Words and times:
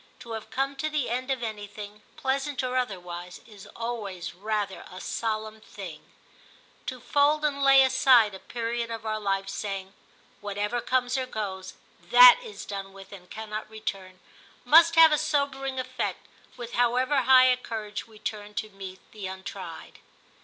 To 0.21 0.31
have 0.31 0.49
come 0.49 0.75
to 0.77 0.89
the 0.89 1.11
end 1.11 1.29
of 1.29 1.43
anything, 1.43 2.01
pleasant 2.17 2.63
or 2.63 2.75
otherwise, 2.75 3.39
is 3.45 3.67
always 3.75 4.33
rather 4.33 4.83
a 4.91 4.99
solemn 4.99 5.61
thing. 5.61 6.11
To 6.87 6.99
fold 6.99 7.45
and 7.45 7.61
lay 7.61 7.83
aside 7.83 8.33
a 8.33 8.39
period 8.39 8.89
of 8.89 9.05
our 9.05 9.19
life, 9.19 9.47
saying, 9.47 9.93
* 10.17 10.41
Whatever 10.41 10.81
comes 10.81 11.19
or 11.19 11.27
goes, 11.27 11.75
that 12.01 12.39
is 12.43 12.65
done 12.65 12.93
with 12.93 13.11
and 13.11 13.29
cannot 13.29 13.69
return,' 13.69 14.19
must 14.65 14.95
have 14.95 15.11
a 15.11 15.19
sobering 15.19 15.79
effect, 15.79 16.27
with 16.57 16.73
however 16.73 17.17
high 17.17 17.45
a 17.45 17.55
courage 17.55 18.07
we 18.07 18.17
turn 18.17 18.55
to 18.55 18.69
meet 18.69 18.99
the 19.11 19.27
M 19.27 19.41
l62 19.43 19.43
TIM 19.43 19.43
CHAP. 19.43 19.45
untried. 19.85 19.99